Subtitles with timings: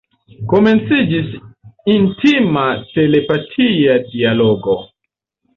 [0.53, 1.27] Komenciĝis
[1.97, 2.65] intima
[2.97, 4.81] telepatia dialogo.